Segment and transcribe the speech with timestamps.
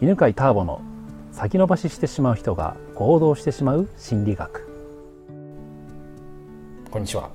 [0.00, 0.80] 犬飼ターボの
[1.32, 4.68] 先延ばししてしまう人が行動してしまう心理学。
[6.88, 7.30] こんにちは。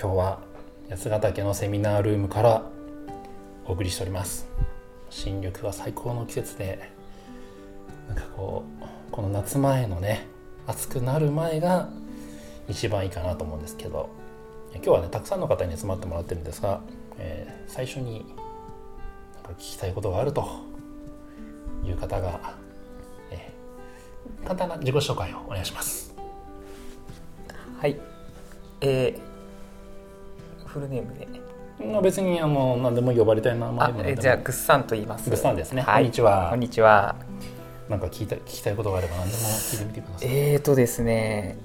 [0.00, 0.40] 今日は
[0.88, 2.62] 八ヶ岳のセミナールームから
[3.66, 4.48] お送りしております。
[5.10, 6.90] 新緑が最高の季節で
[8.08, 10.26] なんかこうこの夏前のね
[10.66, 11.90] 暑くなる前が
[12.66, 14.08] 一番いいかなと思うんですけど
[14.72, 16.80] 今日はねたくさんの方に集まってもらってるんですが、
[17.18, 18.24] えー、最初に
[19.34, 20.66] なんか聞きたいことがあると
[21.88, 22.54] いう方が、
[23.30, 26.14] えー、簡単な自己紹介をお願いします。
[27.80, 27.98] はい。
[28.80, 31.26] えー、フルネームで。
[31.84, 35.30] まあ別にあの何でも呼ばれたい名前でじゃあグッサンと言います。
[35.30, 36.48] グッサンですね、はい、こんにちは。
[36.50, 37.16] こんにちは。
[37.88, 40.28] なんか聞いた聞きたいことがあれば何でも聞いてみてください。
[40.28, 41.56] えーとですね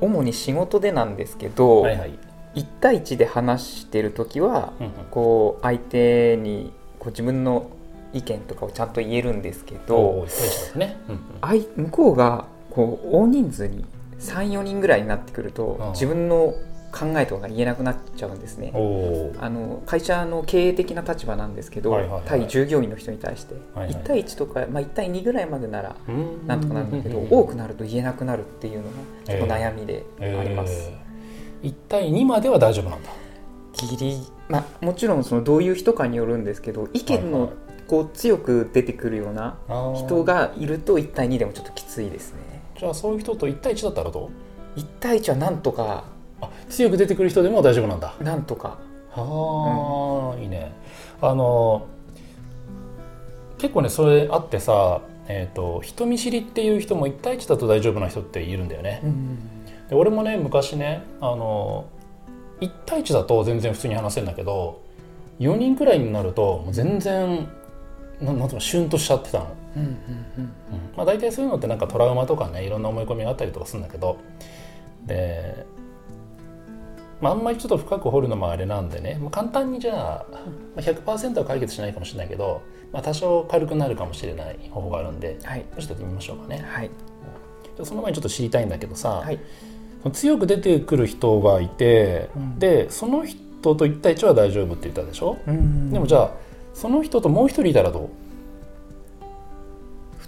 [0.00, 2.18] 主に仕事でなんですけど、はいはい。
[2.56, 4.92] 1対1で話してる時は、うんうん。
[5.10, 7.70] こう相手にこう自分の
[8.14, 10.26] 意見とかをちゃんと言えるんですけおど
[10.76, 13.84] ね、うん向こうがこう大人数に
[14.18, 16.54] 34人ぐらいになってくると自分の
[16.94, 18.72] 考えとかが言えなくなっちゃうんですね。
[19.40, 22.22] あの会社の経営的な立場なんですけど、はいはいはい。
[22.24, 23.94] 対従業員の人に対して、はいはい。
[23.94, 26.46] 1対1とか、まあ、1対2ぐらいまでならうん。
[26.46, 28.88] なんとかなるんだけど、多くなると言えなくなるっていうのが
[29.26, 30.90] ちょっと悩みであります。
[31.62, 33.10] えー、1対2までは大丈夫なんだ。
[33.76, 37.52] ギリまあ、もちろんそのどういう人かによるんですけど意見の
[37.86, 39.56] こう強く出てくるような
[39.96, 42.38] 人がいると1対2でもちょっときついですね。
[42.78, 44.30] じゃあそういう人と1対1だったらど
[44.76, 46.04] う？1対1はなんとか。
[46.40, 48.14] あ強く出てくる人でも大丈夫なんだ。
[48.20, 48.78] なんとか。
[49.10, 50.72] はあ、いいね。
[51.20, 51.86] あの
[53.58, 59.00] 結構ねそれあってさ、えー、と人見知りっていう人も1対1だと大丈夫な人っているんだよね、
[59.88, 61.86] で俺もね昔ねあの
[62.60, 64.82] 1対1だと全然普通に話せるんだけど
[65.40, 67.48] 4人くらいになるともう全然
[68.20, 69.94] なんなんていうのシュンとしちゃってたの、うんうんうん。
[69.94, 70.50] うん
[70.96, 74.18] まあ、大体そういうのってなんかトラウマとかねいろんな思い込みがあったりとかするんだけど。
[75.06, 75.66] で、
[77.20, 80.26] まあ、あんまりちょっと深く掘るのもあれなんでね、まあ、簡単にじゃあ、
[80.74, 82.62] まあ、100%は解決しないかもしれないけど、
[82.92, 85.64] まあ、多少軽くなるかもしれない方法があるんではい。
[85.78, 86.64] ちょっとやってみましょうかね。
[86.66, 86.90] はい。
[87.82, 89.38] その前にちょっと知りたいんだけどさ、はい。
[90.12, 96.30] 強く出てくる人がいて、うんでその人と1対1は大丈夫って言ったでしょ、うんでもじゃあ
[96.74, 98.08] その人ともう一人いたらどう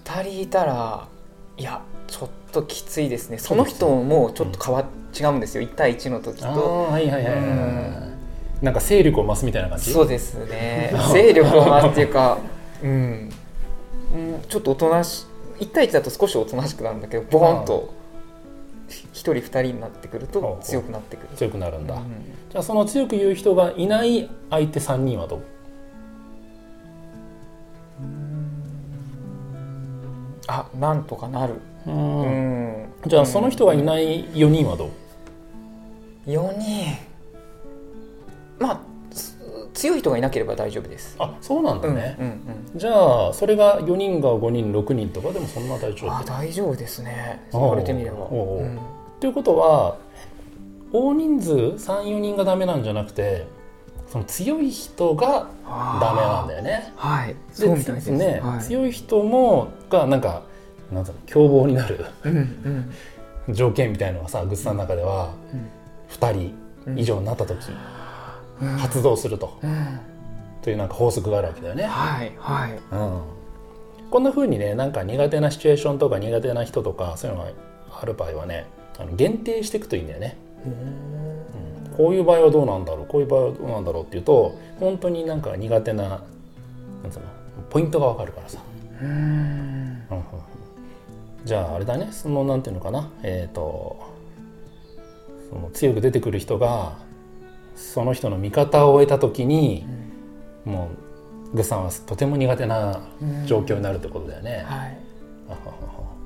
[0.05, 1.09] ？2人いたら
[1.59, 3.39] いやちょっときついですね。
[3.39, 4.85] その人もちょっと変わっ
[5.19, 5.63] 違うんですよ。
[5.63, 6.47] 1対1の時と。
[6.47, 8.13] はいはいはいはい、うん。
[8.63, 9.91] なんか勢力を増すみたいな感じ？
[9.93, 10.95] そうですね。
[11.13, 12.39] 勢力を増すっていうか
[12.83, 15.27] うん、うん、ちょっとおとなし
[15.59, 17.93] 1対1だと少しおとなしくなるんだけどボーンと
[18.89, 21.29] 1人2人になってくると強くなってくる。
[21.37, 22.03] 強くなるんだ、うん。
[22.51, 25.41] じゃあその強く言う人がいない相手3人はどう？
[30.49, 31.55] あなんとかなる。
[31.87, 32.83] ううん。
[32.85, 34.25] んじゃあその人がいない。
[34.27, 34.91] 4人はどう、
[36.31, 36.97] 4人。
[38.59, 38.81] まあ
[39.11, 39.37] つ
[39.75, 41.17] 強い人がいなければ大丈夫です。
[41.19, 46.09] あそうなんだね、うんうんじゃあそれが4人が5人6人とかでもそんな大丈夫？
[46.09, 47.47] うんあ大丈夫ですね。
[47.53, 48.27] 言われてみれば。
[48.31, 48.35] う。
[48.35, 48.79] ん。
[49.21, 49.97] ということは
[50.93, 53.47] 大人数34人がダメなんじゃなくて
[54.09, 55.49] その強い人が
[56.01, 56.93] ダメなんだよね。
[56.97, 57.29] はい。
[57.29, 58.61] でそうみたいですね、はい。
[58.61, 60.43] 強い人もがなんか
[60.93, 62.37] なんだろう凶暴になるうん
[63.49, 63.55] うん。
[63.55, 65.69] 条件みたいのがさグッズさんの中ではうん。
[66.15, 66.55] 2人
[66.97, 67.59] 以上になった時、
[68.63, 68.69] うん。
[68.77, 69.59] 発動すると。
[69.63, 70.01] うん。
[70.67, 71.85] というなんか法則があるわけだよね。
[71.85, 72.73] はいはい。
[72.73, 73.21] うん、
[74.11, 77.51] こんな風にねなんか苦手なシチュエーションとか苦手な人とかそういうのが
[78.03, 78.67] ある場合はね
[78.99, 80.37] あの限定していくといいんだよね。
[80.65, 81.36] うん、
[81.97, 86.21] こういう場合はどうなんだろうこういう場合はどうなんだろうっていうと本当になんか苦手ななん
[87.11, 87.27] つうの
[87.71, 88.59] ポイントがわかるからさ、
[89.03, 89.09] うん。
[89.09, 90.23] うんうんうん。
[91.45, 93.99] じゃああれだねそのなんていうのかなえっ、と
[95.51, 96.97] その強く出てくる人が
[97.75, 99.87] その人の味方を得た時に、
[100.65, 100.89] も
[101.53, 103.03] うグさんはとても苦手な
[103.45, 104.65] 状況になるってことだよね。
[104.67, 104.99] はい。
[105.49, 106.17] あははは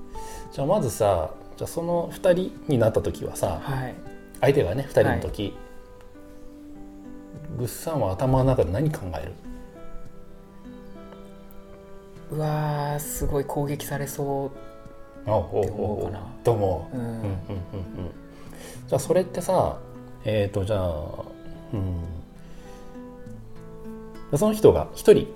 [0.52, 3.94] じゃあまずさじゃあその2人になった時はさはい
[4.40, 5.54] 相手がね2人の時、
[7.58, 9.32] グッサンは頭の中で何考える？
[12.32, 14.50] うわーすごい攻撃されそうっ
[15.24, 16.20] て思うかな。
[16.44, 17.02] と思う、う、ん。
[17.02, 17.34] んうんうんうん。
[18.86, 19.78] じゃあそれってさ
[20.24, 21.24] えっ、とじゃあ
[21.72, 21.96] うん。
[24.38, 25.26] その人が1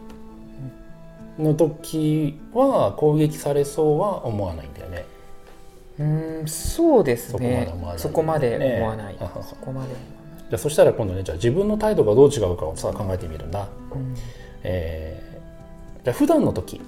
[1.37, 4.84] 人の時は攻撃されそうは思わないんだよね
[5.99, 7.73] うんそうですね。
[7.97, 9.17] そそこまでね思わない。
[9.19, 14.15] そこまでじゃあそしたら今度ねじゃあ自分の態度がどう違うかをさ考えてみるんだ、うん。
[14.63, 15.35] えー
[16.05, 16.81] じゃあ普段の時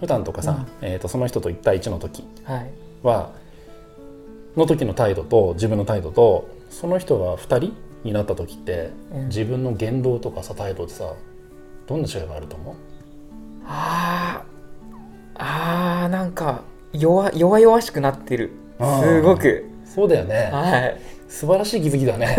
[0.00, 2.70] 普段とかさ、えー、とその人と1対1の時はい。
[3.02, 3.32] は
[4.56, 9.26] の時の態度と自分の態度とその人が2人になった時って、うん。
[9.28, 11.12] 自分の言動とかさ態度ってさ
[11.86, 12.74] どんな違いがあると思う？
[13.66, 16.62] あーあーなんか
[16.92, 18.50] 弱弱々しくなってる。
[19.00, 19.64] すごく。
[19.84, 20.50] そうだよね。
[20.52, 21.00] はい。
[21.28, 22.36] 素晴らしい気づきだね。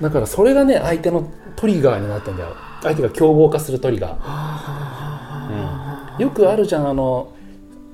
[0.00, 2.56] だからそれがね相手のトリガーになってんだよ。
[2.82, 7.34] 相手が凶暴化するトリガー、うん、よくあるじゃんあの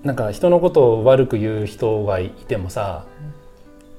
[0.05, 3.05] なんか人のことを悪く言う人がいてもさ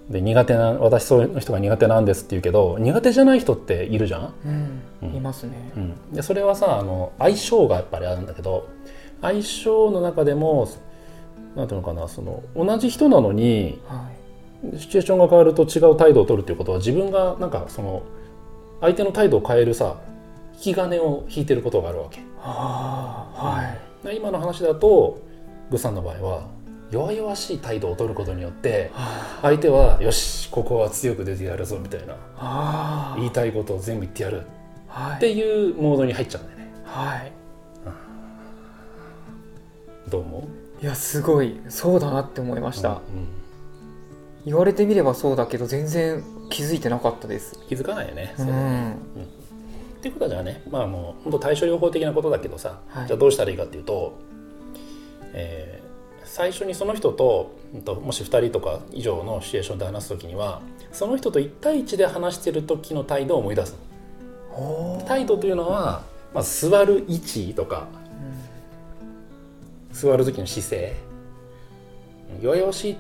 [0.10, 4.82] で苦手な私そういう人が苦手なんですって言うけど苦手じゃない人っているじゃん、うん。
[5.10, 5.16] うん。
[5.18, 5.72] いますね。
[5.76, 8.70] うん、でそれはさあの相性がやっぱりあるんだけど
[9.22, 10.70] 相性の中でも
[11.58, 14.10] なんていうのかなその同じ人なのには
[14.74, 14.80] い。
[14.80, 18.02] シチュエーションが変わると違う態度を取るっていうことは自分がなんかその
[18.82, 19.98] 相手の態度を変えるさ
[20.56, 22.22] 引き金を引いてることがあるわけ。
[22.42, 24.08] はい。
[24.08, 25.20] で今の話だと
[25.70, 26.48] グさんの場合は
[26.90, 28.92] 弱々しい態度を取ることによって
[29.42, 34.44] 相手はよしここは強く出てやるぞみたいなあ言いたいことを全部言ってやる。
[35.18, 36.72] っていうモードに入っちゃうんだよね。
[36.86, 37.32] はい。
[40.10, 40.42] どう思う？
[40.82, 41.60] いやすごい。
[41.70, 43.28] そうだなって思いました、うん
[44.46, 47.60] 言われてみればそうだけど全然気づいてなかったです。
[47.68, 48.90] 気づかないよね、うそれね。
[48.92, 48.94] ん。
[48.94, 48.96] っ
[50.02, 53.08] ていうことはじゃあねまあもう本当対処療法的なことだけどさ、はい。
[53.08, 54.18] じゃあどうしたらいいかっていうと、
[55.34, 55.88] えー
[56.28, 57.56] 最初にその人と
[58.04, 63.76] もし2人とか以上のシチュエーションで話す時にはその人と1対1で話してる時の態度を思い出す
[65.08, 66.04] 態度というのは、
[66.34, 67.88] まあ、座る位置とか
[70.00, 70.96] 座る時の姿勢。
[72.42, 72.98] 弱々しい。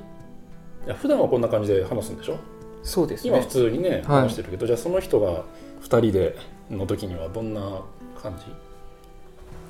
[0.99, 2.37] 普段はこんな感じで話すんでしょ？
[2.81, 3.29] そうですね。
[3.29, 4.01] 今普通にねはい。
[4.23, 5.43] 話してるけど、じゃあその人が
[5.81, 6.35] 2人で
[6.71, 7.81] の時にはどんな
[8.21, 8.45] 感じ？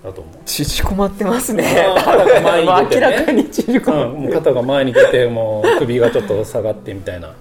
[0.04, 0.34] だと思う。
[0.46, 1.86] 縮こまってますね。
[1.96, 3.08] 肩が前に出てね。
[3.08, 7.34] 明らかに縮こまうん、もう肩が前に出てもう首がちょっと下がってみたいな、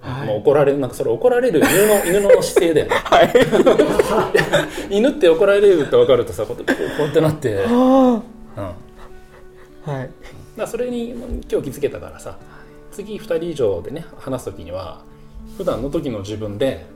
[0.00, 0.26] はい。
[0.28, 2.94] もう怒られるなんかそれ怒られる犬の 犬の姿勢だよね、
[4.90, 7.58] 犬って怒られるって分かるとさこうやってなって、う
[8.16, 8.22] ん、
[9.84, 10.10] はい。
[10.56, 12.38] らそれに今日気づけたからさ
[12.92, 15.02] 次2人以上でね話す時には
[15.56, 16.86] 普段の時の自分で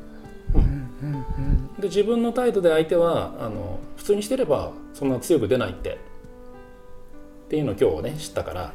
[0.55, 0.91] うん。
[1.03, 1.07] う
[1.41, 1.67] ん。
[1.81, 5.99] で自分の態度で相手はあの普通にしてればそんな強く出ないって
[7.47, 8.73] っていうのを今日ね知ったから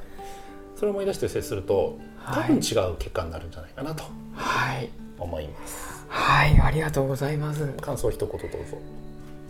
[0.75, 2.49] それを思い出して接すると多はい。
[2.49, 4.03] 分違う結果になるんじゃないかなと
[4.35, 4.89] はい。
[5.19, 7.65] 思います、はいありがとうございます。
[7.79, 8.77] 感想一言どうぞ。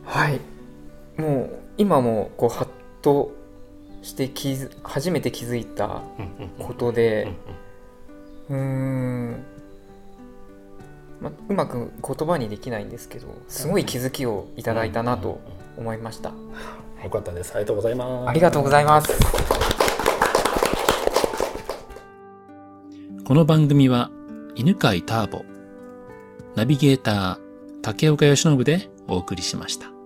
[0.06, 0.40] はい。
[1.18, 2.68] もう今もこうハッ
[3.02, 3.31] と
[4.01, 6.01] して気づ初めて気づいた
[6.59, 7.31] ことで
[8.50, 9.44] うん。
[11.21, 15.39] ま、うまく言葉にできないんですけどすごい気づきをいただいたなと
[15.77, 16.31] 思いました。
[17.03, 17.56] よかったです。
[17.56, 18.30] ありがとうございます。
[18.30, 19.12] ありがとうございます。
[23.24, 24.12] この番組は
[24.56, 25.45] 犬飼ターボ、
[26.56, 27.38] ナビゲーター
[27.81, 30.00] 竹岡由伸でお送りしました。